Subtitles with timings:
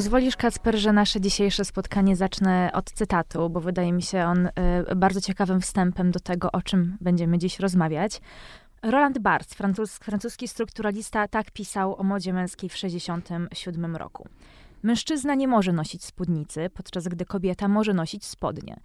[0.00, 4.50] pozwolisz, Kacper, że nasze dzisiejsze spotkanie zacznę od cytatu, bo wydaje mi się on y,
[4.96, 8.20] bardzo ciekawym wstępem do tego, o czym będziemy dziś rozmawiać.
[8.82, 14.28] Roland Barthes, francus, francuski strukturalista, tak pisał o modzie męskiej w 1967 roku.
[14.82, 18.80] Mężczyzna nie może nosić spódnicy, podczas gdy kobieta może nosić spodnie.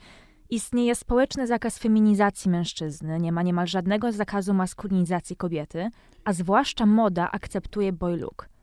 [0.50, 5.90] Istnieje społeczny zakaz feminizacji mężczyzny, nie ma niemal żadnego zakazu maskulinizacji kobiety,
[6.24, 8.55] a zwłaszcza moda akceptuje boy look.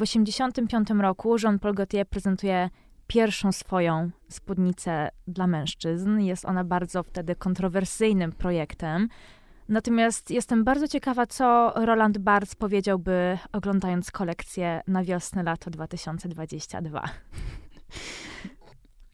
[0.00, 2.70] W 1985 roku Jean-Paul Gaultier prezentuje
[3.06, 6.18] pierwszą swoją spódnicę dla mężczyzn.
[6.18, 9.08] Jest ona bardzo wtedy kontrowersyjnym projektem.
[9.68, 17.02] Natomiast jestem bardzo ciekawa, co Roland Barthes powiedziałby, oglądając kolekcję na wiosnę-lato 2022.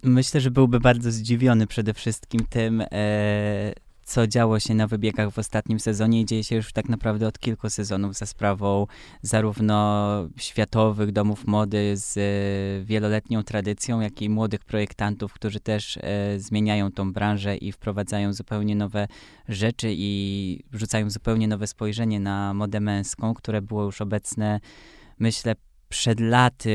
[0.02, 2.86] Myślę, że byłby bardzo zdziwiony przede wszystkim tym, e,
[4.06, 7.38] co działo się na wybiegach w ostatnim sezonie i dzieje się już tak naprawdę od
[7.38, 8.86] kilku sezonów za sprawą
[9.22, 16.00] zarówno światowych domów mody z e, wieloletnią tradycją, jak i młodych projektantów, którzy też e,
[16.40, 19.08] zmieniają tą branżę i wprowadzają zupełnie nowe
[19.48, 24.60] rzeczy i rzucają zupełnie nowe spojrzenie na modę męską, które było już obecne
[25.18, 25.54] myślę,
[25.88, 26.70] przed laty,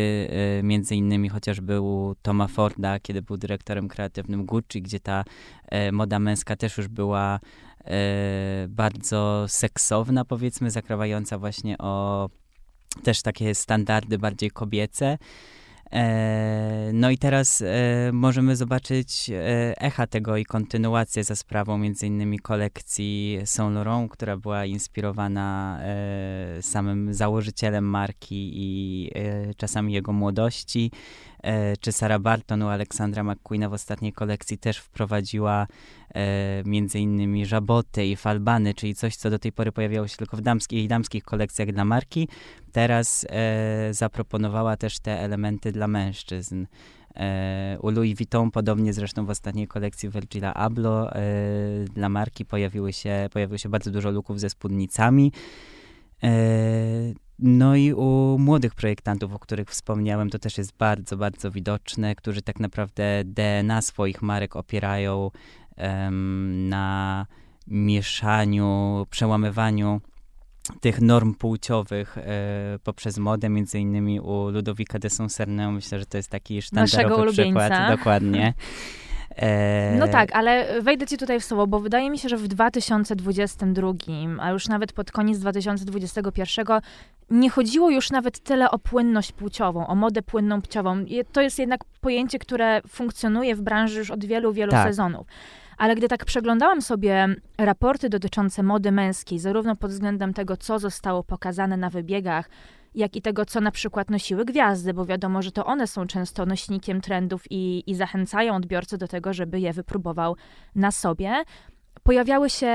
[0.59, 5.23] y, między innymi chociażby u Toma Forda, kiedy był dyrektorem kreatywnym Gucci, gdzie ta
[5.67, 7.39] e, moda męska też już była
[7.85, 12.29] e, bardzo seksowna, powiedzmy, zakrawająca właśnie o
[13.03, 15.17] też takie standardy bardziej kobiece.
[15.93, 17.65] E, no i teraz e,
[18.13, 24.37] możemy zobaczyć e, echa tego i kontynuację za sprawą między innymi kolekcji Saint Laurent, która
[24.37, 25.79] była inspirowana
[26.61, 29.11] samym założycielem marki i
[29.57, 30.91] czasami jego młodości.
[31.43, 35.67] E, czy Sarah Barton u Aleksandra McQueena w ostatniej kolekcji też wprowadziła
[36.15, 40.37] e, między innymi żaboty i falbany, czyli coś, co do tej pory pojawiało się tylko
[40.37, 42.27] w damskich i damskich kolekcjach dla marki.
[42.71, 46.65] Teraz e, zaproponowała też te elementy dla mężczyzn.
[47.15, 51.21] E, u Louis Vuitton, podobnie zresztą w ostatniej kolekcji Virgila Abloh, e,
[51.93, 55.31] dla marki pojawiły się, pojawiło się bardzo dużo luków ze spódnicami.
[57.41, 62.41] No i u młodych projektantów, o których wspomniałem, to też jest bardzo, bardzo widoczne, którzy
[62.41, 65.31] tak naprawdę DNA swoich marek opierają
[65.77, 67.25] um, na
[67.67, 70.01] mieszaniu, przełamywaniu
[70.81, 75.71] tych norm płciowych e, poprzez modę, między innymi u Ludowika de Saint-Cerneux.
[75.71, 77.73] Myślę, że to jest taki sztandarowy przykład.
[77.97, 78.53] Dokładnie.
[79.37, 79.95] E...
[79.99, 83.93] No tak, ale wejdę ci tutaj w słowo, bo wydaje mi się, że w 2022,
[84.39, 86.65] a już nawet pod koniec 2021,
[87.29, 91.05] nie chodziło już nawet tyle o płynność płciową, o modę płynną płciową.
[91.31, 94.87] To jest jednak pojęcie, które funkcjonuje w branży już od wielu, wielu tak.
[94.87, 95.27] sezonów.
[95.77, 101.23] Ale gdy tak przeglądałam sobie raporty dotyczące mody męskiej, zarówno pod względem tego, co zostało
[101.23, 102.49] pokazane na wybiegach,
[102.95, 106.45] jak i tego, co na przykład nosiły gwiazdy, bo wiadomo, że to one są często
[106.45, 110.35] nośnikiem trendów i, i zachęcają odbiorcę do tego, żeby je wypróbował
[110.75, 111.43] na sobie,
[112.03, 112.71] pojawiały się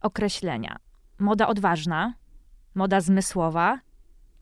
[0.00, 0.76] określenia.
[1.18, 2.14] Moda odważna,
[2.74, 3.80] moda zmysłowa,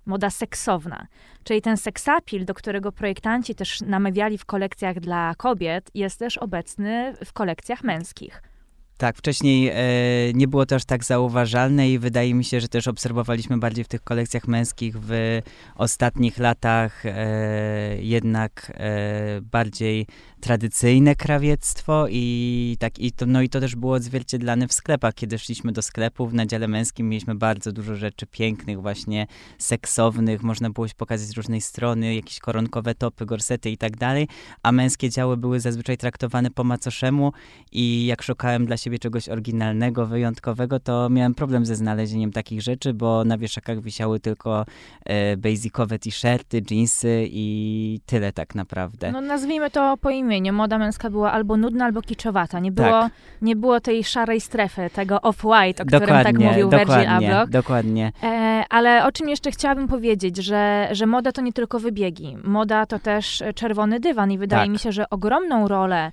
[0.06, 1.06] moda seksowna.
[1.44, 7.15] Czyli ten seksapil, do którego projektanci też namawiali w kolekcjach dla kobiet, jest też obecny
[7.25, 8.43] w kolekcjach męskich.
[9.02, 9.74] Tak, wcześniej e,
[10.34, 13.88] nie było to aż tak zauważalne i wydaje mi się, że też obserwowaliśmy bardziej w
[13.88, 15.40] tych kolekcjach męskich w
[15.76, 20.06] ostatnich latach e, jednak e, bardziej
[20.42, 25.14] tradycyjne krawiectwo i tak i to, no i to też było odzwierciedlane w sklepach.
[25.14, 29.26] Kiedy szliśmy do sklepów na dziale męskim mieliśmy bardzo dużo rzeczy pięknych, właśnie
[29.58, 34.28] seksownych, można było się pokazać z różnej strony, jakieś koronkowe topy, gorsety i tak dalej,
[34.62, 37.32] a męskie działy były zazwyczaj traktowane po macoszemu
[37.72, 42.94] i jak szukałem dla siebie czegoś oryginalnego, wyjątkowego, to miałem problem ze znalezieniem takich rzeczy,
[42.94, 44.66] bo na wieszakach wisiały tylko
[45.04, 49.12] e, basicowe t-shirty, jeansy i tyle tak naprawdę.
[49.12, 50.53] No nazwijmy to po imieniu imieniu.
[50.53, 52.60] Moda męska była albo nudna, albo kiczowata.
[52.60, 53.12] Nie było, tak.
[53.43, 57.50] nie było tej szarej strefy, tego off-white, o którym tak mówił Virgil Abloh.
[57.50, 58.12] Dokładnie.
[58.23, 62.37] E, ale o czym jeszcze chciałabym powiedzieć, że, że moda to nie tylko wybiegi.
[62.44, 64.70] Moda to też czerwony dywan i wydaje tak.
[64.70, 66.11] mi się, że ogromną rolę e,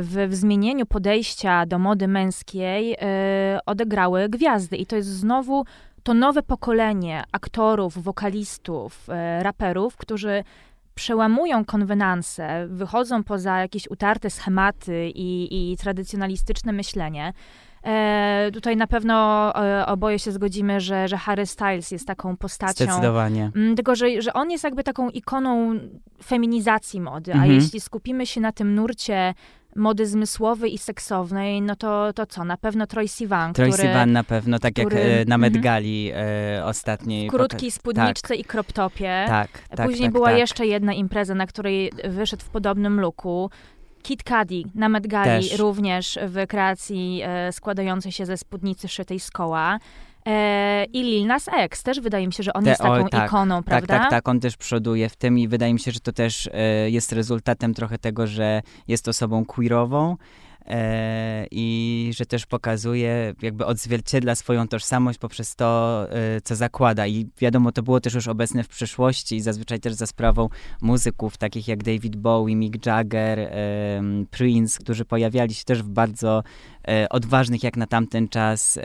[0.00, 4.76] w, w, zmienieniu podejścia do mody męskiej e, odegrały gwiazdy.
[4.76, 5.64] I to jest znowu
[6.02, 10.44] to nowe pokolenie aktorów, wokalistów, e, raperów, którzy
[10.94, 17.32] przełamują konwenanse, wychodzą poza jakieś utarte schematy i, i tradycjonalistyczne myślenie.
[17.84, 22.84] E, tutaj na pewno e, oboje się zgodzimy, że, że Harry Styles jest taką postacią.
[22.84, 23.44] Zdecydowanie.
[23.44, 25.78] M, mm, tylko, że, że on jest jakby taką ikoną
[26.24, 27.50] feminizacji mody, mhm.
[27.50, 29.34] a jeśli skupimy się na tym nurcie
[29.76, 32.44] mody zmysłowej i seksownej, no to, to co?
[32.44, 33.88] Na pewno Troy Sivan, Troy który...
[33.88, 35.62] Sivan na pewno, tak który- jak e, na Met mhm.
[35.62, 37.28] Gali e, ostatniej.
[37.28, 39.24] w krótkiej spódniczce i crop topie.
[39.26, 40.38] Tak, tak, Później tak, była tak.
[40.38, 43.50] jeszcze jedna impreza, na której wyszedł w podobnym looku.
[44.02, 49.30] Kid Cudi na Met Gali również w kreacji e, składającej się ze spódnicy szytej z
[49.30, 49.78] koła.
[50.26, 53.10] E, I Lil Nas X też wydaje mi się, że on Te- jest taką oj,
[53.10, 53.98] tak, ikoną, Tak, prawda?
[53.98, 56.90] tak, tak, on też przoduje w tym i wydaje mi się, że to też e,
[56.90, 60.16] jest rezultatem trochę tego, że jest osobą queerową
[60.66, 67.06] e, i że też pokazuje, jakby odzwierciedla swoją tożsamość poprzez to, e, co zakłada.
[67.06, 70.48] I wiadomo, to było też już obecne w przeszłości i zazwyczaj też za sprawą
[70.82, 73.52] muzyków takich jak David Bowie, Mick Jagger,
[74.30, 76.42] Prince, którzy pojawiali się też w bardzo
[77.10, 78.82] odważnych jak na tamten czas e,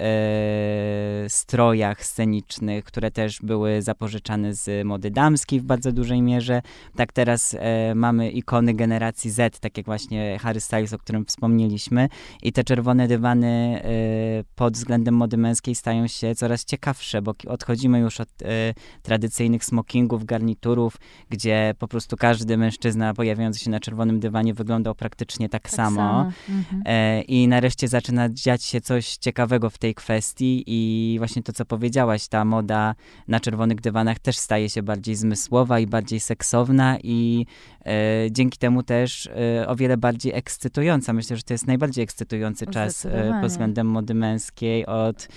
[1.27, 6.61] strojach scenicznych, które też były zapożyczane z mody damskiej w bardzo dużej mierze.
[6.95, 12.09] Tak teraz e, mamy ikony generacji Z, tak jak właśnie Harry Styles, o którym wspomnieliśmy
[12.43, 17.99] i te czerwone dywany e, pod względem mody męskiej stają się coraz ciekawsze, bo odchodzimy
[17.99, 20.97] już od e, tradycyjnych smokingów, garniturów,
[21.29, 26.31] gdzie po prostu każdy mężczyzna pojawiający się na czerwonym dywanie wyglądał praktycznie tak, Tak samo.
[26.49, 26.83] Mhm.
[26.85, 31.65] E, I nareszcie zaczyna dziać się coś ciekawego w tej kwestii i właśnie to, co
[31.65, 32.95] powiedziałaś, ta moda
[33.27, 37.45] na czerwonych dywanach też staje się bardziej zmysłowa i bardziej seksowna i
[37.85, 37.91] e,
[38.31, 39.29] dzięki temu też
[39.61, 41.13] e, o wiele bardziej ekscytująca.
[41.13, 45.27] Myślę, że to jest najbardziej ekscytujący czas e, pod względem mody męskiej od...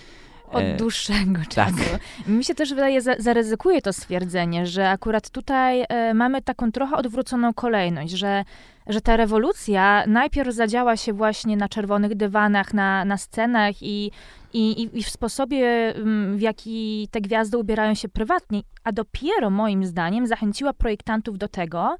[0.50, 1.48] Od e, dłuższego tak.
[1.48, 1.98] czasu.
[2.26, 6.96] Mi się też wydaje, za, zaryzykuję to stwierdzenie, że akurat tutaj e, mamy taką trochę
[6.96, 8.44] odwróconą kolejność, że,
[8.90, 14.10] że ta rewolucja najpierw zadziała się właśnie na czerwonych dywanach, na, na scenach i,
[14.52, 19.84] i, i- w sposobie, mm, w jaki te gwiazdy ubierają się prywatnie, a dopiero moim
[19.86, 21.96] zdaniem zachęciła projektantów do tego,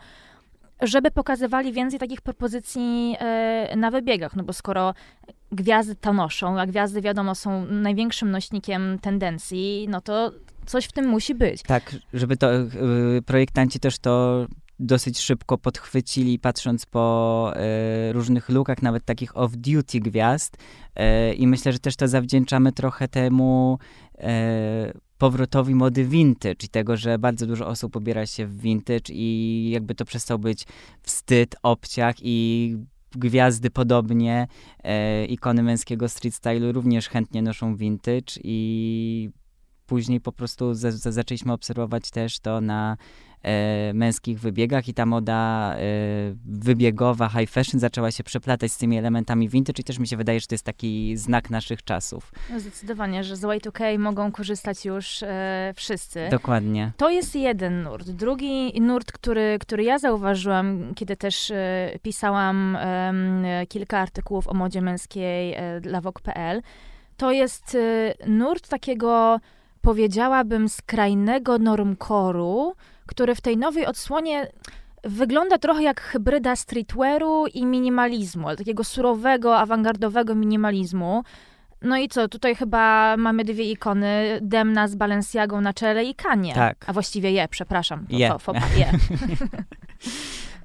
[0.83, 4.95] żeby pokazywali więcej takich propozycji e, na wybiegach, no bo skoro
[5.53, 10.33] gwiazdy to noszą, a gwiazdy wiadomo są największym nośnikiem tendencji, no to
[10.67, 11.63] coś w tym musi być.
[11.63, 12.67] Tak, żeby to y,
[13.27, 14.47] projektanci też to
[14.81, 17.53] dosyć szybko podchwycili, patrząc po
[18.09, 20.57] y, różnych lukach, nawet takich off-duty gwiazd.
[20.57, 23.79] Y, I myślę, że też to zawdzięczamy trochę temu
[24.15, 24.21] y,
[25.19, 29.95] powrotowi mody vintage i tego, że bardzo dużo osób ubiera się w vintage i jakby
[29.95, 30.67] to przestał być
[31.03, 32.77] wstyd, obciach i
[33.13, 34.47] gwiazdy podobnie,
[34.85, 39.31] e, ikony męskiego street stylu również chętnie noszą vintage i
[39.87, 43.30] później po prostu za, za, zaczęliśmy obserwować też to na e,
[43.95, 45.81] męskich wybiegach i ta moda e,
[46.47, 50.41] wybiegowa, high fashion zaczęła się przeplatać z tymi elementami vintage i też mi się wydaje,
[50.41, 52.33] że to jest taki znak naszych czasów.
[52.51, 56.29] No Zdecydowanie, że z Y2K mogą korzystać już e, wszyscy.
[56.31, 56.93] Dokładnie.
[56.97, 58.11] To jest jeden nurt.
[58.11, 64.81] Drugi nurt, który, który ja zauważyłam, kiedy też e, pisałam e, kilka artykułów o modzie
[64.83, 66.63] męskiej e, dla Vogue.pl,
[67.17, 69.41] to jest e, nurt takiego,
[69.81, 72.75] powiedziałabym, skrajnego normkoru,
[73.11, 74.49] który w tej nowej odsłonie
[75.05, 81.23] wygląda trochę jak hybryda streetwearu i minimalizmu, ale takiego surowego, awangardowego minimalizmu.
[81.83, 86.55] No i co, tutaj chyba mamy dwie ikony, Demna z Balenciagą na czele i Kanie.
[86.55, 86.85] Tak.
[86.87, 88.07] A właściwie je, przepraszam.
[88.07, 88.31] To Je.
[88.31, 88.91] fo- fo- je.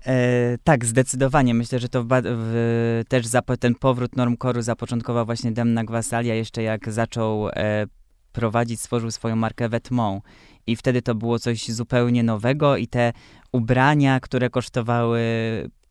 [0.08, 1.54] E, tak, zdecydowanie.
[1.54, 6.64] Myślę, że to w, w, też zapo- ten powrót normkoru zapoczątkował właśnie Demna Gwasalia, jeszcze
[6.64, 7.86] jak zaczął e,
[8.32, 10.22] prowadzić, stworzył swoją markę Vetements.
[10.68, 13.14] I wtedy to było coś zupełnie nowego i te
[13.52, 15.22] ubrania, które kosztowały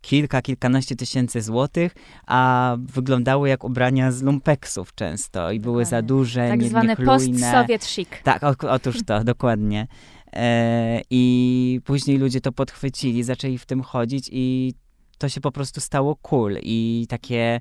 [0.01, 1.95] kilka, kilkanaście tysięcy złotych,
[2.27, 7.13] a wyglądały jak ubrania z lumpeksów często i były za duże, Tak nie, zwany niechlujne.
[7.41, 8.09] post-sowiet chic.
[8.25, 9.87] Tak, o, otóż to, dokładnie.
[10.33, 14.75] E, I później ludzie to podchwycili, zaczęli w tym chodzić i
[15.19, 17.61] to się po prostu stało cool i takie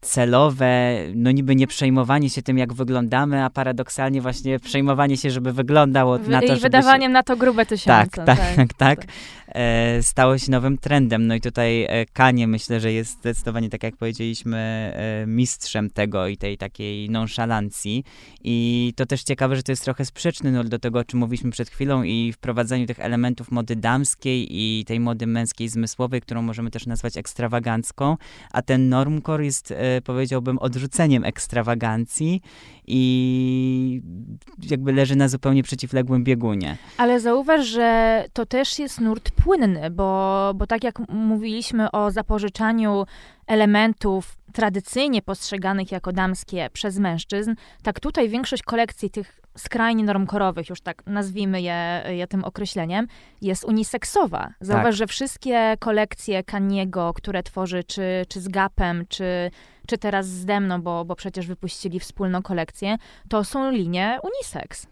[0.00, 5.52] celowe, no niby nie przejmowanie się tym, jak wyglądamy, a paradoksalnie właśnie przejmowanie się, żeby
[5.52, 8.10] wyglądało na to, I żeby wydawaniem na to grube tysiące.
[8.10, 9.04] Tak, tak, tak, tak.
[9.48, 11.26] e, stało się nowym trendem.
[11.26, 14.58] No i tutaj e, Kanie myślę, że jest zdecydowanie, tak jak powiedzieliśmy,
[14.94, 18.04] e, mistrzem tego i tej takiej nonszalancji.
[18.44, 21.50] I to też ciekawe, że to jest trochę sprzeczny nurt do tego, o czym mówiliśmy
[21.50, 26.70] przed chwilą i wprowadzaniu tych elementów mody damskiej i tej mody męskiej zmysłowej, którą możemy
[26.70, 28.16] też nazwać ekstrawagancką,
[28.52, 32.42] a ten normcore jest, e, powiedziałbym, odrzuceniem ekstrawagancji
[32.86, 34.02] i
[34.70, 36.76] jakby leży na zupełnie przeciwległym biegunie.
[36.96, 43.04] Ale zauważ, że to też jest nurt płynny, bo, bo tak jak mówiliśmy o zapożyczaniu
[43.46, 50.80] elementów tradycyjnie postrzeganych jako damskie przez mężczyzn, tak tutaj większość kolekcji tych skrajnie normkorowych, już
[50.80, 53.06] tak nazwijmy je, je tym określeniem,
[53.42, 54.52] jest uniseksowa.
[54.60, 54.92] Zauważ, tak.
[54.92, 59.50] że wszystkie kolekcje Kaniego, które tworzy, czy, czy z Gapem, czy,
[59.86, 62.96] czy teraz z Demno, bo, bo przecież wypuścili wspólną kolekcję,
[63.28, 64.86] to są linie unisex.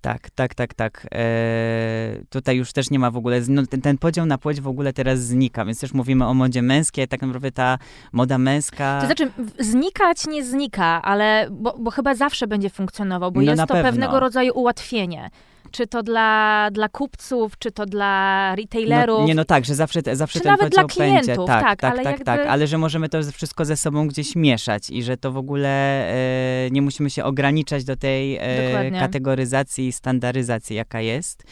[0.00, 1.06] Tak, tak, tak, tak.
[1.10, 4.68] Eee, tutaj już też nie ma w ogóle, no, ten, ten, podział na płeć w
[4.68, 7.78] ogóle teraz znika, więc też mówimy o modzie męskiej, tak naprawdę ta
[8.12, 8.98] moda męska...
[9.00, 13.62] To znaczy, znikać nie znika, ale, bo, bo chyba zawsze będzie funkcjonował, bo no jest
[13.62, 13.82] to pewno.
[13.90, 15.30] pewnego rodzaju ułatwienie
[15.70, 19.20] czy to dla, dla kupców, czy to dla retailerów.
[19.20, 21.46] No, nie, no tak, że zawsze, zawsze czy ten nawet dla klientów, będzie.
[21.46, 22.24] Tak, tak, tak, ale tak, jakby...
[22.24, 25.68] tak, ale że możemy to wszystko ze sobą gdzieś mieszać i że to w ogóle
[26.08, 31.44] e, nie musimy się ograniczać do tej e, kategoryzacji i standaryzacji, jaka jest.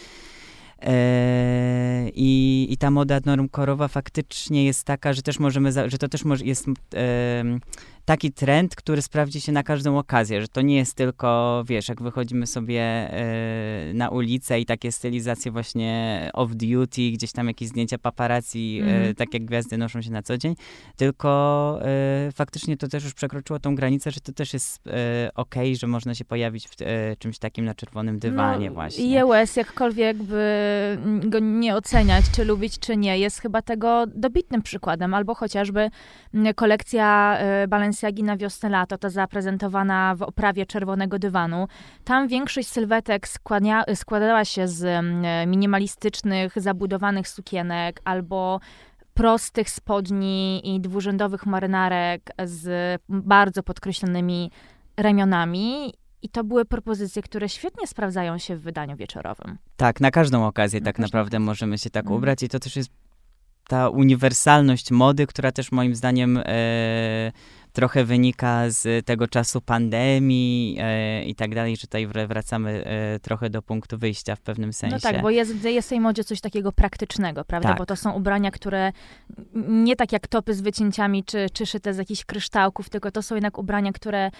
[0.82, 6.24] E, I, I ta moda normkorowa faktycznie jest taka, że też możemy, że to też
[6.24, 7.44] może, jest e,
[8.06, 12.02] taki trend, który sprawdzi się na każdą okazję, że to nie jest tylko, wiesz, jak
[12.02, 18.78] wychodzimy sobie e, na ulicę i takie stylizacje właśnie off-duty, gdzieś tam jakieś zdjęcia paparazzi,
[18.82, 19.02] mm.
[19.02, 20.54] e, tak jak gwiazdy noszą się na co dzień,
[20.96, 24.90] tylko e, faktycznie to też już przekroczyło tą granicę, że to też jest e,
[25.34, 26.74] okej, okay, że można się pojawić w
[27.18, 29.20] czymś takim na czerwonym dywanie no, właśnie.
[29.20, 35.14] EOS, jakkolwiek by go nie oceniać, czy lubić, czy nie, jest chyba tego dobitnym przykładem,
[35.14, 35.90] albo chociażby
[36.56, 41.68] kolekcja e, Balenciaga Balenciagi na wiosnę lato, ta zaprezentowana w oprawie czerwonego dywanu.
[42.04, 48.60] Tam większość sylwetek skłania, składała się z mm, minimalistycznych, zabudowanych sukienek albo
[49.14, 54.50] prostych spodni i dwurzędowych marynarek z bardzo podkreślonymi
[54.96, 55.94] ramionami.
[56.22, 59.58] I to były propozycje, które świetnie sprawdzają się w wydaniu wieczorowym.
[59.76, 61.06] Tak, na każdą okazję na tak każdą.
[61.06, 62.18] naprawdę możemy się tak mhm.
[62.18, 62.90] ubrać i to też jest
[63.68, 67.32] ta uniwersalność mody, która też moim zdaniem e,
[67.72, 73.50] trochę wynika z tego czasu pandemii e, i tak dalej, że tutaj wracamy e, trochę
[73.50, 74.96] do punktu wyjścia w pewnym sensie.
[74.96, 77.68] No tak, bo jest, jest w tej modzie coś takiego praktycznego, prawda?
[77.68, 77.78] Tak.
[77.78, 78.92] Bo to są ubrania, które
[79.68, 83.34] nie tak jak topy z wycięciami czy, czy szyte z jakichś kryształków, tylko to są
[83.34, 84.30] jednak ubrania, które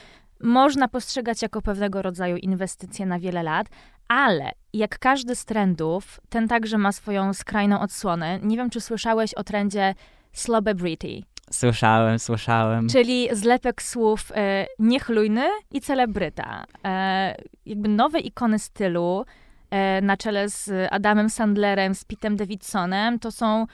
[0.40, 3.66] można postrzegać jako pewnego rodzaju inwestycje na wiele lat,
[4.08, 8.40] ale jak każdy z trendów, ten także ma swoją skrajną odsłonę.
[8.42, 9.94] Nie wiem, czy słyszałeś o trendzie
[10.32, 11.22] celebrity.
[11.50, 12.88] Słyszałem, słyszałem.
[12.88, 16.64] Czyli zlepek słów e, niechlujny i celebryta.
[16.84, 19.24] E, jakby nowe ikony stylu
[19.70, 23.66] e, na czele z Adamem Sandlerem, z Pitem Davidsonem, to są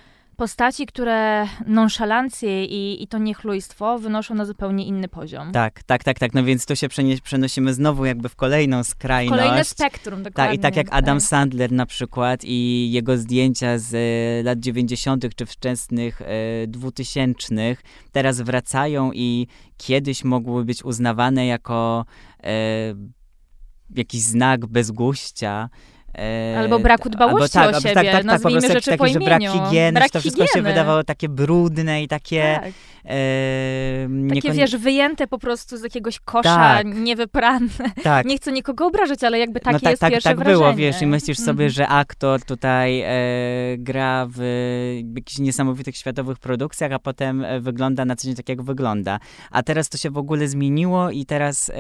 [0.43, 5.53] postaci, które nonszalancję i, i to niechlujstwo wynoszą na zupełnie inny poziom.
[5.53, 6.35] Tak, tak, tak, tak.
[6.35, 6.89] No więc tu się
[7.23, 9.43] przenosimy znowu jakby w kolejną skrajność.
[9.43, 10.59] Kolejne spektrum, dokładnie.
[10.59, 11.29] Tak, i tak jak Adam tak.
[11.29, 15.25] Sandler na przykład i jego zdjęcia z e, lat 90.
[15.37, 16.23] czy wczesnych
[16.69, 17.77] 2000
[18.13, 19.47] teraz wracają i
[19.77, 22.05] kiedyś mogły być uznawane jako
[22.43, 22.55] e,
[23.95, 25.69] jakiś znak bezguścia,
[26.59, 29.13] albo braku dbałości albo, tak, o siebie, tak, tak, tak, nazwijmy po rzeczy imieniu.
[29.13, 30.67] Że brak higieny, brak to wszystko higieny.
[30.67, 32.61] się wydawało takie brudne i takie...
[32.63, 32.73] Tak.
[33.05, 36.87] E, takie, wiesz, wyjęte po prostu z jakiegoś kosza, tak.
[36.87, 37.67] niewyprane.
[38.03, 38.27] Tak.
[38.27, 40.59] Nie chcę nikogo obrażać, ale jakby takie no, tak, jest tak, pierwsze tak wrażenie.
[40.59, 41.71] było, wiesz, i myślisz sobie, mm.
[41.71, 43.13] że aktor tutaj e,
[43.79, 44.41] gra w
[45.15, 49.19] jakichś niesamowitych światowych produkcjach, a potem e, wygląda na co dzień tak, jak wygląda.
[49.51, 51.75] A teraz to się w ogóle zmieniło i teraz e,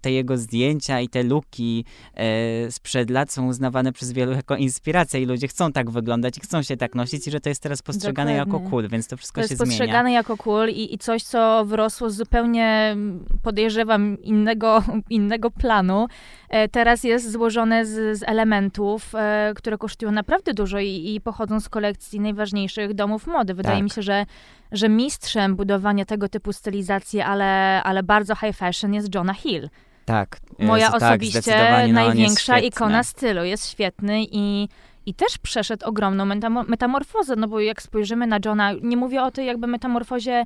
[0.00, 1.84] te jego zdjęcia i te luki
[2.14, 6.40] e, sprzed lat są uznawane przez wielu jako inspiracja i ludzie chcą tak wyglądać i
[6.40, 8.58] chcą się tak nosić i że to jest teraz postrzegane Dokładnie.
[8.58, 9.58] jako cool, więc to wszystko to się zmienia.
[9.58, 12.96] To jest postrzegane jako cool i, i coś, co wyrosło z zupełnie,
[13.42, 16.06] podejrzewam, innego, innego planu,
[16.48, 21.60] e, teraz jest złożone z, z elementów, e, które kosztują naprawdę dużo i, i, pochodzą
[21.60, 23.54] z kolekcji najważniejszych domów mody.
[23.54, 23.84] Wydaje tak.
[23.84, 24.26] mi się, że
[24.72, 29.68] że mistrzem budowania tego typu stylizacji, ale, ale bardzo high fashion jest Jonah Hill.
[30.08, 30.38] Tak.
[30.58, 33.44] Moja tak, osobiście no, największa ikona stylu.
[33.44, 34.68] Jest świetny i,
[35.06, 36.24] i też przeszedł ogromną
[36.68, 40.44] metamorfozę, no bo jak spojrzymy na Johna, nie mówię o tej jakby metamorfozie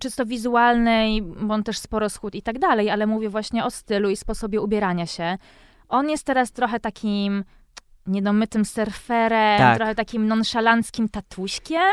[0.00, 4.10] czysto wizualnej, bo on też sporo schód i tak dalej, ale mówię właśnie o stylu
[4.10, 5.38] i sposobie ubierania się.
[5.88, 7.44] On jest teraz trochę takim
[8.06, 9.76] niedomytym surferem, tak.
[9.76, 11.92] trochę takim nonszalanckim tatuśkiem,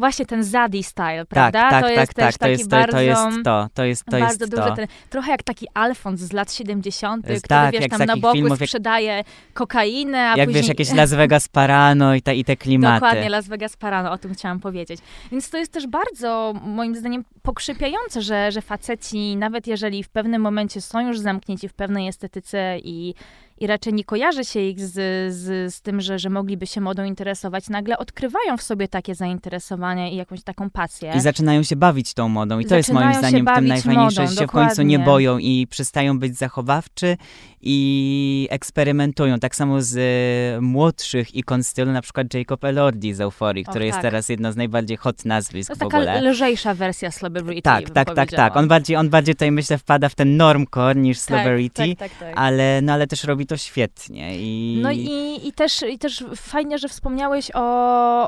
[0.00, 1.60] właśnie ten Zadi style, prawda?
[1.60, 3.84] Tak, tak, to jest tak, też tak, taki to jest, bardzo, to jest to, to
[3.84, 4.76] jest, to bardzo jest duży to.
[4.76, 8.58] Ten, trochę jak taki Alfons z lat 70., który tak, wiesz, tam na boku filmów,
[8.58, 10.54] sprzedaje kokainę, a Jak później...
[10.62, 13.00] wiesz, jakieś Las Vegas Parano i te, i te klimaty.
[13.00, 15.00] Dokładnie, Las Vegas Parano, o tym chciałam powiedzieć.
[15.32, 20.42] Więc to jest też bardzo, moim zdaniem, pokrzypiające, że, że faceci, nawet jeżeli w pewnym
[20.42, 23.14] momencie są już zamknięci w pewnej estetyce i
[23.60, 24.92] i raczej nie kojarzy się ich z,
[25.34, 30.08] z, z tym, że, że mogliby się modą interesować, nagle odkrywają w sobie takie zainteresowania
[30.08, 31.12] i jakąś taką pasję.
[31.16, 32.58] I zaczynają się bawić tą modą.
[32.58, 35.38] I to jest moim Zaczynają zdaniem tym najfajniejsze, modą, że się w końcu nie boją
[35.38, 37.16] i przestają być zachowawczy
[37.62, 39.38] i eksperymentują.
[39.38, 43.84] Tak samo z e, młodszych ikon stylu, na przykład Jacob Elordi z Euphorii, Och, który
[43.86, 44.02] jest tak.
[44.02, 46.30] teraz jedno z najbardziej hot nazwisk To jest w taka ogóle.
[46.30, 47.62] lżejsza wersja celebrity.
[47.62, 48.56] Tak, tak, tak, tak.
[48.56, 52.28] On bardziej, on bardziej tutaj myślę wpada w ten normcore niż celebrity, Tak, tak, tak,
[52.28, 52.32] tak.
[52.38, 54.36] ale, no, ale też robi to świetnie.
[54.38, 54.78] I...
[54.82, 57.62] No i, i, też, i też fajnie, że wspomniałeś o,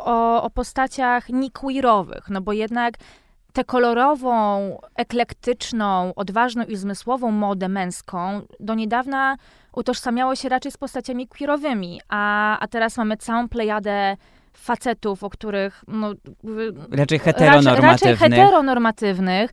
[0.04, 2.94] o, o postaciach nie-queerowych, no bo jednak
[3.52, 9.36] tę kolorową, eklektyczną, odważną i zmysłową modę męską do niedawna
[9.72, 14.16] utożsamiało się raczej z postaciami queerowymi, a, a teraz mamy całą plejadę
[14.52, 17.88] facetów, o których no, Raczej raczej, heteronormatywny.
[17.88, 19.50] raczej heteronormatywnych,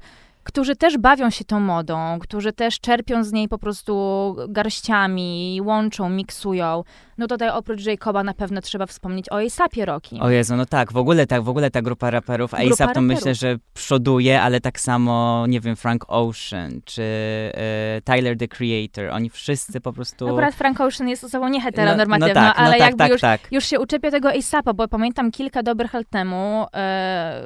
[0.50, 6.10] którzy też bawią się tą modą, którzy też czerpią z niej po prostu garściami, łączą,
[6.10, 6.84] miksują.
[7.18, 10.20] No tutaj oprócz Jacoba na pewno trzeba wspomnieć o A$APie Rocky.
[10.20, 12.86] O Jezu, no tak, w ogóle tak, w ogóle ta grupa raperów, Grupa ASAP to
[12.86, 13.08] raperów.
[13.08, 19.10] myślę, że przoduje, ale tak samo, nie wiem, Frank Ocean, czy e, Tyler, the Creator,
[19.10, 20.30] oni wszyscy po prostu...
[20.30, 23.22] Akurat Frank Ocean jest osobą nieheteronormatywną, no, no tak, ale no tak, jakby tak, już,
[23.22, 23.42] tak.
[23.52, 27.42] już się uczepia tego A$APa, bo pamiętam kilka dobrych lat temu, e,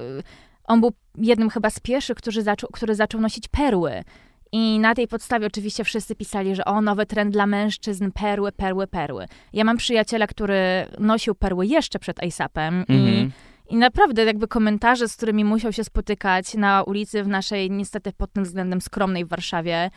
[0.64, 4.04] on był jednym chyba z pierwszych, który zaczął, który zaczął nosić perły.
[4.52, 8.88] I na tej podstawie oczywiście wszyscy pisali, że o, nowy trend dla mężczyzn, perły, perły,
[8.88, 9.26] perły.
[9.54, 13.32] Ja mam przyjaciela, który nosił perły jeszcze przed A$APem i, Mhm.
[13.70, 18.34] i naprawdę jakby komentarze, z którymi musiał się spotykać na ulicy w naszej niestety pod
[18.34, 19.92] tym względem skromnej Warszawie,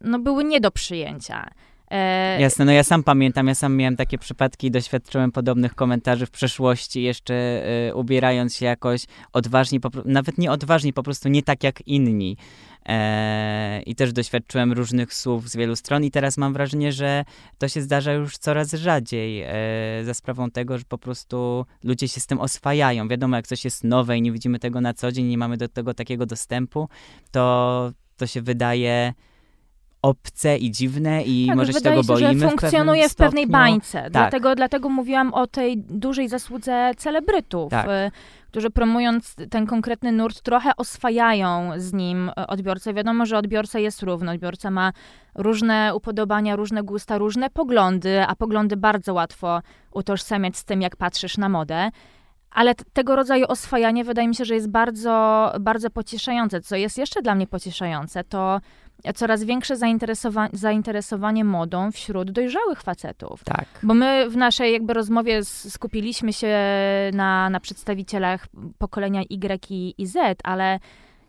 [0.00, 1.50] no były nie do przyjęcia.
[1.90, 6.26] E, Jasne, no ja sam pamiętam, ja sam miałem takie przypadki i doświadczyłem podobnych komentarzy
[6.26, 11.64] w przeszłości, jeszcze e, ubierając się jakoś odważnie, nawet nie odważnie, po prostu nie tak
[11.64, 12.36] jak inni.
[12.86, 17.24] E, I też doświadczyłem różnych słów z wielu stron i teraz mam wrażenie, że
[17.58, 22.20] to się zdarza już coraz rzadziej e, za sprawą tego, że po prostu ludzie się
[22.20, 23.08] z tym oswajają.
[23.08, 25.68] Wiadomo, jak coś jest nowe i nie widzimy tego na co dzień, nie mamy do
[25.68, 26.88] tego takiego dostępu,
[27.30, 29.14] to, to się wydaje
[30.02, 33.14] obce i dziwne i Tak, może się tego się, boimy że w funkcjonuje pewnym w
[33.14, 33.52] pewnej stopniu.
[33.58, 34.02] bańce.
[34.02, 34.12] Tak.
[34.12, 37.86] Dlatego, dlatego mówiłam o tej dużej zasłudze celebrytów, Tak.
[37.86, 38.10] y,
[38.48, 42.94] którzy promując ten konkretny nurt trochę oswajają z nim y, odbiorcę.
[42.94, 44.30] Wiadomo, że odbiorca jest równy.
[44.30, 44.92] Odbiorca ma
[45.34, 49.60] różne upodobania, różne gusta, różne poglądy, a poglądy bardzo łatwo
[49.92, 51.90] utożsamiać z tym, jak patrzysz na modę.
[52.50, 56.60] Ale tego rodzaju oswajanie wydaje mi się, że jest bardzo, bardzo pocieszające.
[56.60, 58.60] Co jest jeszcze dla mnie pocieszające, to
[59.14, 63.44] coraz większe zainteresowa- zainteresowanie modą wśród dojrzałych facetów.
[63.44, 63.64] Tak.
[63.82, 66.56] Bo my w naszej jakby rozmowie skupiliśmy się
[67.12, 68.46] na, na przedstawicielach
[68.78, 70.78] pokolenia Y i Z, ale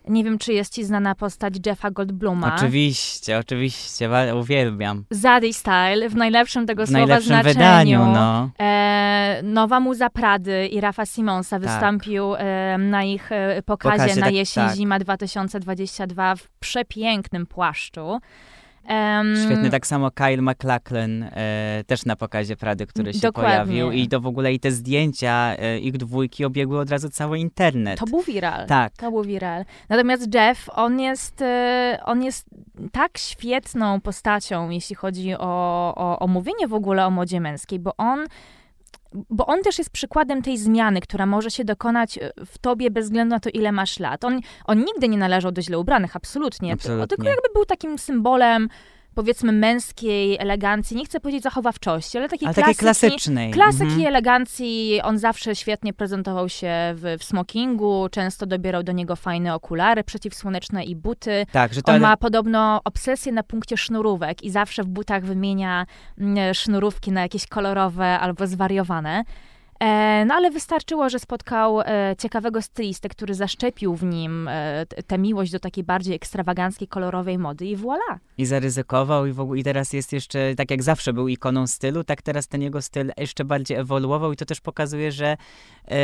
[0.08, 2.56] nie wiem, czy jest ci znana postać Jeffa Goldbluma.
[2.56, 4.10] Oczywiście, oczywiście,
[4.40, 5.04] uwielbiam.
[5.10, 7.54] Zadie Style w najlepszym tego W słowa najlepszym znaczeniu.
[7.54, 8.50] wydaniu, no.
[8.60, 11.70] E, nowa muza Prady i Rafa Simonsa Tak.
[11.70, 14.76] wystąpił e, na ich e, pokazie, Pokazie, na tak, jesień, tak.
[14.76, 18.20] zima 2022 w przepięknym płaszczu.
[18.86, 23.52] Em, Świetny, tak samo Kyle MacLachlan e, też na pokazie Prady, który się Dokładnie.
[23.52, 27.40] pojawił i to w ogóle i te zdjęcia e, ich dwójki obiegły od razu cały
[27.40, 28.00] internet.
[28.00, 28.68] To był viral.
[28.68, 28.94] Tak.
[28.98, 29.66] To był viral.
[29.90, 32.46] Natomiast Jeff, on jest, e, on jest
[32.92, 37.94] tak świetną postacią, jeśli chodzi o, o, o mówienie w ogóle o modzie męskiej, bo
[37.98, 38.26] on
[39.30, 43.06] bo on też jest przykładem tej zmiany, która może się dokonać e, w tobie bez
[43.06, 44.24] względu na to, ile masz lat.
[44.24, 46.74] On, on nigdy nie należał do źle ubranych, absolutnie.
[46.74, 47.08] Absolutnie.
[47.08, 48.70] Tylko jakby był takim symbolem,
[49.16, 50.98] powiedzmy, męskiej elegancji.
[50.98, 53.52] Nie chcę powiedzieć zachowawczości, ale takiej Ale takiej klasyki, klasycznej.
[53.52, 54.08] Klasyki Mhm.
[54.08, 60.04] elegancji, on zawsze świetnie prezentował się w, w smokingu, często dobierał do niego fajne okulary
[60.04, 61.46] przeciwsłoneczne i buty.
[61.52, 65.24] Tak, że to On ale- ma podobno obsesję na punkcie sznurówek i zawsze w butach
[65.26, 65.86] wymienia
[66.20, 69.24] mm, sznurówki na jakieś kolorowe albo zwariowane.
[69.82, 75.18] E, no ale wystarczyło, że spotkał e, ciekawego stylistę, który zaszczepił w nim e, tę
[75.18, 78.18] miłość do takiej bardziej ekstrawaganckiej, kolorowej mody i voilà.
[78.38, 82.04] I zaryzykował i w ogóle i teraz jest jeszcze, tak jak zawsze był ikoną stylu,
[82.04, 85.38] tak teraz ten jego styl jeszcze bardziej ewoluował i to też pokazuje, że
[85.88, 85.98] e,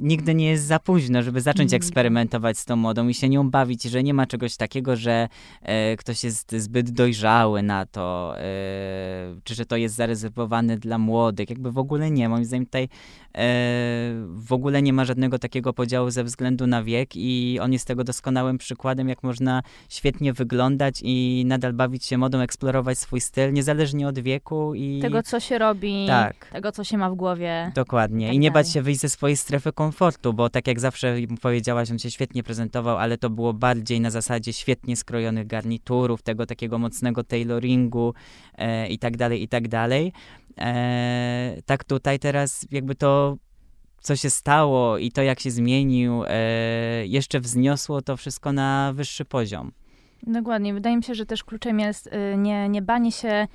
[0.00, 1.76] nigdy nie jest za późno, żeby zacząć Nigdy.
[1.76, 5.28] eksperymentować z tą modą i się nią bawić, że nie ma czegoś takiego, że
[5.62, 8.42] e, ktoś jest zbyt dojrzały na to, e,
[9.44, 12.28] czy że to jest zarezerwowane dla młodych, jakby w ogóle nie.
[12.28, 12.88] Moim zdaniem tutaj
[14.36, 18.04] w ogóle nie ma żadnego takiego podziału ze względu na wiek i on jest tego
[18.04, 24.08] doskonałym przykładem, jak można świetnie wyglądać i nadal bawić się modą, eksplorować swój styl, niezależnie
[24.08, 25.00] od wieku i...
[25.00, 26.48] Tego, co się robi, tak.
[26.52, 27.72] tego, co się ma w głowie.
[27.74, 28.26] Dokładnie.
[28.26, 28.64] tak I nie dalej.
[28.64, 32.42] bać się wyjść ze swojej strefy komfortu, bo tak jak zawsze powiedziałaś, on się świetnie
[32.42, 38.14] prezentował, ale to było bardziej na zasadzie świetnie skrojonych garniturów, tego takiego mocnego tailoringu
[38.58, 40.12] e, i tak dalej, i tak dalej.
[40.58, 43.36] E, tak tutaj teraz jakby to
[44.00, 49.24] co się stało i to, jak się zmienił, e, jeszcze wzniosło to wszystko na wyższy
[49.24, 49.72] poziom.
[50.22, 50.74] Dokładnie.
[50.74, 53.46] Wydaje mi się, że też kluczem jest y, nie, nie banie się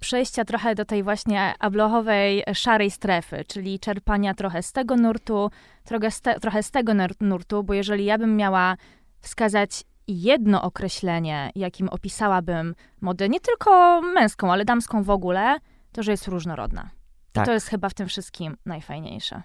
[0.00, 5.50] przejścia trochę do tej właśnie ablochowej, szarej strefy, czyli czerpania trochę z tego nurtu,
[5.84, 8.76] trochę z, te, trochę z tego nur- nurtu, bo jeżeli ja bym miała
[9.20, 15.56] wskazać jedno określenie, jakim opisałabym modę, nie tylko męską, ale damską w ogóle,
[15.96, 16.90] to że jest różnorodna.
[17.32, 17.46] Tak.
[17.46, 19.42] To jest chyba w tym wszystkim najfajniejsze.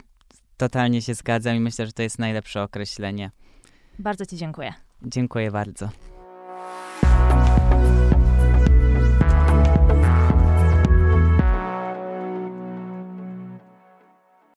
[0.57, 3.31] Totalnie się zgadzam i myślę, że to jest najlepsze określenie.
[3.99, 4.73] Bardzo Ci dziękuję.
[5.01, 5.89] Dziękuję bardzo.